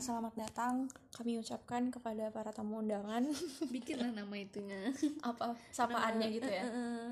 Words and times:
selamat 0.00 0.32
datang. 0.32 0.88
Kami 1.12 1.36
ucapkan 1.36 1.92
kepada 1.92 2.32
para 2.32 2.48
tamu 2.56 2.80
undangan. 2.80 3.20
Bikinlah 3.74 4.16
nama 4.16 4.32
itunya. 4.32 4.96
Apa? 5.20 5.52
Sapaannya 5.68 6.24
Nama- 6.24 6.36
gitu 6.40 6.48
ya? 6.48 6.64
eh, 6.64 6.72
eh. 6.72 7.08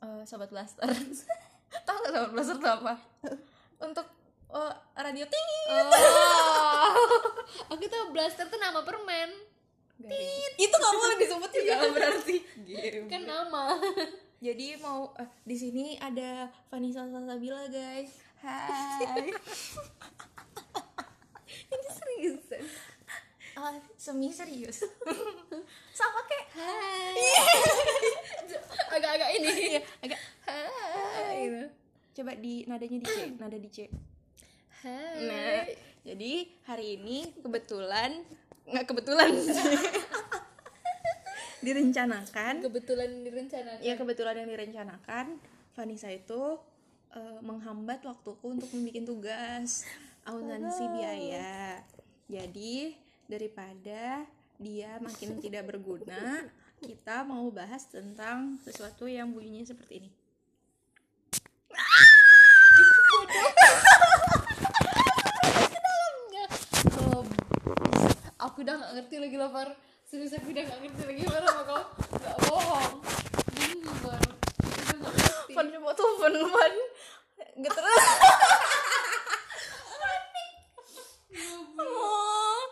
Eh, 0.00 0.22
sobat 0.24 0.48
blaster. 0.48 0.88
Tahu 1.86 1.96
nggak 2.00 2.12
sobat 2.16 2.32
blaster 2.32 2.56
itu 2.56 2.68
apa? 2.72 2.94
Untuk 3.84 4.06
oh, 4.48 4.72
radio 4.96 5.28
tinggi. 5.28 5.60
Oh. 5.76 6.96
Aku 7.76 7.84
tahu 7.84 8.16
blaster 8.16 8.48
tuh 8.48 8.56
nama 8.56 8.80
permen. 8.80 9.30
Itu 10.56 10.72
nggak 10.72 10.94
boleh 10.96 11.16
disebut 11.20 11.50
juga 11.52 11.84
berarti. 11.92 12.36
Kan 13.12 13.28
nama. 13.28 13.76
Jadi 14.40 14.80
mau 14.80 15.12
eh, 15.20 15.28
di 15.44 15.56
sini 15.56 16.00
ada 16.00 16.48
Vanessa 16.72 17.04
Salsabila 17.04 17.68
guys. 17.68 18.24
Hai 18.40 19.32
ini 21.72 21.88
seriusan 21.90 22.64
Ah, 23.56 23.72
semi 23.96 24.28
serius. 24.28 24.84
Sama 25.98 26.20
kayak 26.28 26.46
hai. 26.60 27.16
Agak-agak 29.00 29.30
ini. 29.40 29.50
Iya, 29.72 29.80
agak 30.04 30.20
hai. 30.44 31.36
Gitu. 31.48 31.64
coba 32.16 32.32
di 32.36 32.64
nadanya 32.68 32.98
di 33.00 33.08
C 33.08 33.16
nada 33.40 33.56
di 33.56 33.68
C. 33.72 33.88
Hai. 34.84 35.24
Nah, 35.24 35.64
jadi 36.04 36.32
hari 36.68 37.00
ini 37.00 37.32
kebetulan 37.40 38.28
nggak 38.68 38.86
kebetulan 38.92 39.32
sih. 39.40 39.56
direncanakan. 41.66 42.60
Kebetulan 42.60 43.24
direncanakan. 43.24 43.80
Ya 43.80 43.96
kebetulan 43.96 44.36
yang 44.36 44.52
direncanakan. 44.52 45.40
Vanessa 45.72 46.12
itu 46.12 46.60
eh, 47.16 47.40
menghambat 47.40 48.04
waktuku 48.04 48.52
untuk 48.52 48.68
membuat 48.76 49.04
tugas. 49.08 49.88
Akuntansi 50.28 50.84
biaya. 50.92 51.80
Jadi 52.28 53.05
daripada 53.26 54.24
dia 54.56 54.90
makin 55.02 55.36
tidak 55.44 55.68
berguna 55.68 56.46
kita 56.80 57.24
mau 57.24 57.48
bahas 57.48 57.88
tentang 57.88 58.60
sesuatu 58.60 59.08
yang 59.08 59.32
bunyinya 59.32 59.64
seperti 59.64 60.04
ini. 60.04 60.10
Aku 68.36 68.62
udah 68.62 68.74
gak 68.78 68.92
ngerti 68.94 69.16
lagi 69.18 69.36
lah 69.40 69.50
Far 69.50 69.68
serius 70.06 70.36
aku 70.36 70.54
udah 70.54 70.62
gak 70.68 70.78
ngerti 70.84 71.02
lagi 71.08 71.22
Far 71.26 71.42
sama 71.42 71.62
kau 71.66 71.82
gak 72.20 72.36
bohong 72.46 72.92
ini 73.58 73.90
Far 74.04 74.22
udah 74.22 74.96
gak 75.02 75.12
ngerti 75.16 75.52
Fun 75.56 75.66
coba 75.72 75.90
tuh 75.96 76.10
fun 76.20 76.34
fun 76.36 76.74
gitu 77.64 77.80
Oh. 81.76 82.64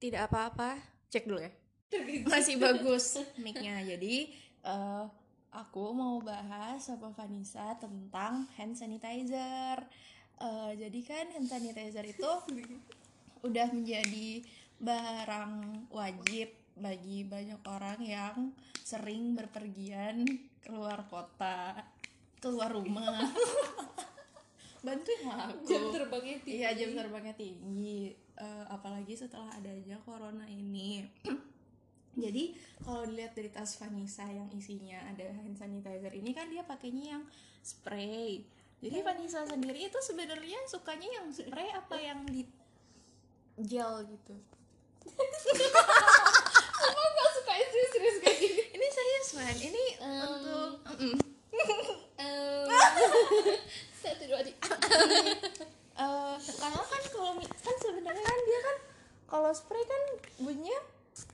Tidak 0.00 0.32
apa-apa. 0.32 0.80
Cek 1.12 1.28
dulu 1.28 1.44
ya. 1.44 1.52
Masih 2.32 2.56
bagus. 2.56 3.20
Mic-nya. 3.36 3.84
Jadi 3.84 4.32
eh, 4.64 5.04
aku 5.52 5.92
mau 5.92 6.18
bahas 6.24 6.80
sama 6.80 7.12
Vanessa 7.12 7.76
tentang 7.76 8.48
hand 8.56 8.74
sanitizer. 8.74 9.84
Eh, 10.40 10.72
jadi 10.80 11.00
kan 11.04 11.26
hand 11.36 11.46
sanitizer 11.52 12.08
itu 12.08 12.30
udah 13.46 13.68
menjadi 13.70 14.42
barang 14.80 15.52
wajib 15.92 16.48
bagi 16.80 17.28
banyak 17.28 17.60
orang 17.68 18.00
yang 18.00 18.36
sering 18.80 19.36
berpergian 19.36 20.24
keluar 20.64 21.04
kota 21.12 21.84
keluar 22.40 22.72
rumah. 22.72 23.20
Bantuin 24.80 25.28
aku. 25.28 25.68
Jam 25.68 25.92
terbangnya 25.92 26.40
tinggi 26.40 26.56
Iya 26.56 26.70
jam 26.72 26.96
terbangnya 26.96 27.36
tinggi 27.36 28.16
Eh, 28.40 28.64
apalagi 28.66 29.12
setelah 29.12 29.52
adanya 29.52 30.00
corona 30.00 30.48
ini. 30.48 31.04
Jadi 32.16 32.56
kalau 32.80 33.04
dilihat 33.04 33.32
dari 33.32 33.48
tas 33.48 33.76
Vanessa 33.76 34.24
yang 34.24 34.48
isinya 34.50 34.96
ada 35.04 35.28
hand 35.30 35.54
sanitizer 35.54 36.10
ini 36.10 36.32
kan 36.32 36.48
dia 36.48 36.64
pakainya 36.64 37.14
yang 37.14 37.22
spray. 37.60 38.40
Jadi 38.80 38.98
Vanessa 39.00 39.44
sendiri 39.44 39.86
itu 39.86 39.98
sebenarnya 40.00 40.56
sukanya 40.64 41.20
yang 41.20 41.28
spray 41.28 41.68
apa 41.68 41.96
yang 41.96 42.24
di 42.24 42.48
gel 43.60 44.08
gitu 44.08 44.32
Kamu 46.80 47.00
gak 47.10 47.30
suka 47.30 47.52
yang 47.52 47.68
serius-serius 47.68 48.16
kayak 48.18 48.38
gini 48.38 48.62
ini 48.72 48.86
serius 48.88 49.28
man 49.36 49.56
ini 49.58 49.84
Em. 50.00 50.24
untuk 50.24 50.70
Mm-mm. 50.88 51.14
Em, 52.16 52.68
satu 53.94 54.24
dua 54.24 54.40
tiga 54.40 54.74
Eh, 55.92 56.36
karena 56.56 56.80
kan 56.80 57.02
kalau 57.06 57.36
mi- 57.36 57.44
kan 57.52 57.76
sebenarnya 57.76 58.24
kan 58.24 58.38
dia 58.40 58.60
kan 58.62 58.76
kalau 59.30 59.50
spray 59.54 59.86
kan 59.86 60.02
bunyinya 60.42 60.80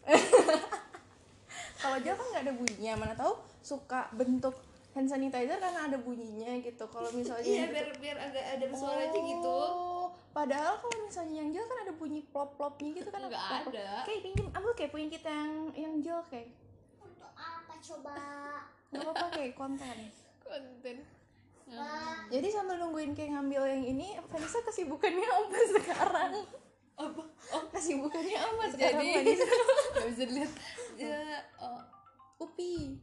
kalau 1.82 1.96
gel 2.04 2.14
kan 2.14 2.26
nggak 2.32 2.44
ada 2.44 2.54
bunyinya 2.54 2.92
mana 3.00 3.14
tahu 3.16 3.40
suka 3.64 4.12
bentuk 4.12 4.54
hand 4.96 5.12
sanitizer 5.12 5.60
karena 5.60 5.92
ada 5.92 6.00
bunyinya 6.00 6.56
gitu. 6.64 6.88
Kalau 6.88 7.12
misalnya 7.12 7.44
iya 7.44 7.68
biar 7.68 7.88
biar 8.00 8.16
agak 8.16 8.44
ada 8.56 8.66
suara 8.72 9.04
aja 9.04 9.18
gitu. 9.20 9.52
Oh, 9.52 10.08
padahal 10.32 10.80
kalau 10.80 10.96
misalnya 11.04 11.44
yang 11.44 11.52
gel 11.52 11.68
kan 11.68 11.78
ada 11.84 11.92
bunyi 11.92 12.24
plop 12.32 12.56
plopnya 12.56 12.90
gitu 12.96 13.12
kan. 13.12 13.20
Nggak 13.28 13.44
ada. 13.68 14.08
kayak 14.08 14.20
pinjem 14.24 14.48
ambil 14.56 14.72
kayak 14.72 14.90
punya 14.96 15.08
kita 15.12 15.28
yang 15.28 15.52
yang 15.76 15.94
gel 16.00 16.20
kayak. 16.32 16.48
Untuk 17.04 17.32
apa 17.36 17.74
coba? 17.76 18.16
nggak 18.88 19.02
apa-apa 19.04 19.26
kayak 19.36 19.52
konten. 19.52 19.96
Konten. 20.40 20.96
Wah, 21.66 22.22
jadi 22.30 22.46
sambil 22.48 22.78
nungguin 22.78 23.12
kayak 23.12 23.34
ngambil 23.34 23.66
yang 23.66 23.84
ini 23.84 24.14
Vanessa 24.30 24.62
kesibukannya 24.62 25.26
apa 25.26 25.58
sekarang 25.74 26.32
apa? 26.96 27.22
Oh. 27.52 27.62
Kesibukannya 27.72 28.38
apa 28.40 28.64
sekarang 28.72 29.04
jadi 29.04 29.32
nggak 29.92 30.08
bisa 30.12 30.22
dilihat. 30.24 30.52
Ya 30.96 31.20
oh, 31.60 31.80
Upi. 32.40 33.00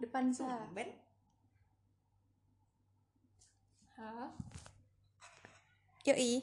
Depan 0.00 0.32
sa 0.32 0.68
ben 0.72 0.90
Hah? 3.94 4.28
yoi. 6.04 6.42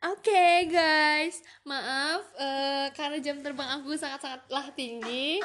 Oke 0.00 0.64
guys, 0.72 1.44
maaf 1.64 2.24
eh, 2.40 2.88
karena 2.96 3.20
jam 3.20 3.44
terbang 3.44 3.68
aku 3.80 3.92
sangat-sangatlah 3.96 4.72
tinggi. 4.72 5.40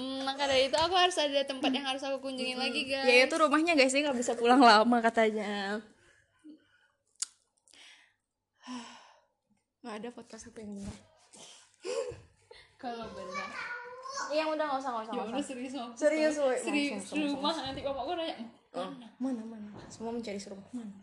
Mm, 0.00 0.22
maka 0.24 0.46
dari 0.46 0.70
itu 0.70 0.76
aku 0.78 0.94
harus 0.96 1.16
ada 1.18 1.42
tempat 1.44 1.70
yang 1.74 1.82
harus 1.82 2.00
aku 2.06 2.30
kunjungin 2.30 2.54
lagi 2.54 2.86
guys. 2.86 3.10
ya 3.10 3.26
itu 3.26 3.34
rumahnya 3.34 3.74
guys 3.74 3.90
sih 3.90 4.06
nggak 4.06 4.14
bisa 4.14 4.38
pulang 4.38 4.62
lama 4.62 4.98
katanya 5.02 5.82
nggak 9.90 10.06
ada 10.06 10.14
podcast 10.14 10.46
aku 10.46 10.62
yang 10.62 10.78
benar. 10.78 10.96
Kalau 12.78 13.10
benar. 13.10 13.48
yang 14.30 14.46
udah 14.54 14.62
nggak 14.70 14.78
usah 14.78 14.90
nggak 14.94 15.04
usah 15.10 15.14
Ya 15.18 15.22
udah 15.26 15.42
serius 15.42 15.74
Om. 15.74 15.90
Serius, 15.98 16.34
woy. 16.38 16.54
Serius 16.62 17.02
Langsung, 17.10 17.18
langsung, 17.18 17.42
rumah. 17.42 17.54
nanti 17.58 17.80
bapakku 17.82 18.12
nanya. 18.14 18.36
Oh, 18.70 18.86
mana? 19.18 19.42
Mana 19.42 19.66
semua 19.90 20.14
mencari 20.14 20.38
rumah 20.46 20.70
mana? 20.70 20.94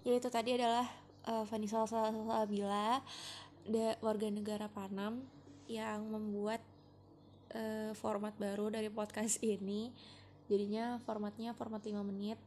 Ya 0.00 0.12
itu 0.16 0.28
tadi 0.32 0.56
adalah 0.56 0.88
uh, 1.28 1.44
Vanessa 1.44 1.84
Salsabila 1.84 3.04
warga 4.00 4.32
negara 4.32 4.72
Panam 4.72 5.28
yang 5.68 6.08
membuat 6.08 6.64
uh, 7.52 7.92
format 7.92 8.32
baru 8.40 8.72
dari 8.72 8.88
podcast 8.88 9.44
ini 9.44 9.92
jadinya 10.48 10.98
formatnya 11.04 11.52
format 11.52 11.84
5 11.84 12.00
menit. 12.02 12.40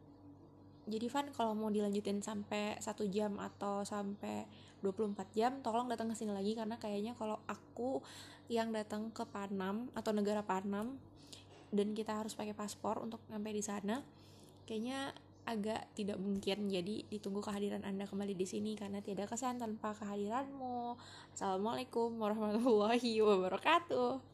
Jadi 0.89 1.07
Van 1.13 1.29
kalau 1.29 1.53
mau 1.53 1.69
dilanjutin 1.69 2.25
sampai 2.25 2.75
satu 2.81 3.05
jam 3.05 3.37
atau 3.37 3.85
sampai 3.85 4.49
24 4.81 5.37
jam 5.37 5.61
tolong 5.61 5.85
datang 5.85 6.09
ke 6.09 6.17
sini 6.17 6.33
lagi 6.33 6.57
karena 6.57 6.81
kayaknya 6.81 7.13
kalau 7.13 7.37
aku 7.45 8.01
yang 8.49 8.73
datang 8.73 9.13
ke 9.13 9.21
Panam 9.29 9.93
atau 9.93 10.11
negara 10.11 10.41
Panam 10.41 10.97
dan 11.69 11.93
kita 11.93 12.17
harus 12.17 12.33
pakai 12.33 12.57
paspor 12.57 12.99
untuk 12.99 13.21
sampai 13.29 13.53
di 13.53 13.63
sana 13.63 14.01
kayaknya 14.65 15.13
agak 15.45 15.89
tidak 15.97 16.17
mungkin. 16.17 16.69
Jadi 16.69 17.05
ditunggu 17.09 17.41
kehadiran 17.45 17.85
anda 17.85 18.09
kembali 18.09 18.33
di 18.33 18.45
sini 18.49 18.73
karena 18.77 19.01
tidak 19.05 19.29
kesan 19.33 19.61
tanpa 19.61 19.93
kehadiranmu. 19.97 20.97
Assalamualaikum 21.33 22.17
warahmatullahi 22.17 23.21
wabarakatuh 23.21 24.30